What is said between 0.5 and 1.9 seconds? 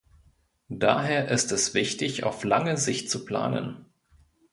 Daher ist es